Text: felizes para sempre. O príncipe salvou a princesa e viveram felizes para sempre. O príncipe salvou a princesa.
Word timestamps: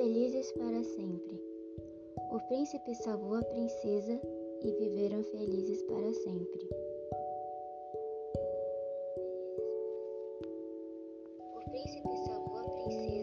felizes 0.00 0.50
para 0.52 0.82
sempre. 0.82 1.38
O 2.32 2.40
príncipe 2.48 2.94
salvou 2.94 3.34
a 3.34 3.42
princesa 3.42 4.18
e 4.62 4.72
viveram 4.72 5.22
felizes 5.24 5.82
para 5.82 6.10
sempre. 6.14 6.68
O 11.54 11.70
príncipe 11.70 12.16
salvou 12.24 12.56
a 12.56 12.70
princesa. 12.70 13.19